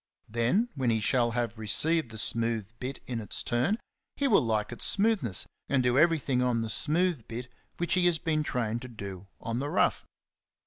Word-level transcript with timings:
Then, 0.27 0.69
when 0.73 0.89
he 0.89 0.99
shall 0.99 1.33
have 1.37 1.59
received 1.59 2.09
the 2.09 2.17
smooth 2.17 2.71
bit 2.79 2.99
in 3.05 3.21
its 3.21 3.43
turn, 3.43 3.77
he 4.15 4.27
will 4.27 4.41
like 4.41 4.71
its 4.71 4.83
smoothness 4.83 5.45
and 5.69 5.83
do 5.83 5.95
everything 5.95 6.41
on 6.41 6.63
the 6.63 6.71
smooth 6.71 7.27
bit 7.27 7.47
which 7.77 7.93
he 7.93 8.07
has 8.07 8.17
been 8.17 8.41
trained 8.41 8.81
to 8.81 8.87
do 8.87 9.27
on 9.39 9.59
the 9.59 9.69
rough. 9.69 10.03